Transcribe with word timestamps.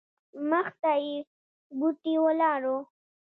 مخته 0.49 0.91
یې 1.05 1.15
بوټې 1.77 2.15
ولاړ 2.25 2.61
وو. 2.71 2.79